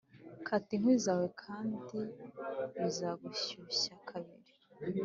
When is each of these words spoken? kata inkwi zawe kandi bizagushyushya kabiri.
kata 0.45 0.69
inkwi 0.75 0.95
zawe 1.05 1.27
kandi 1.41 1.87
bizagushyushya 2.79 3.93
kabiri. 4.09 4.51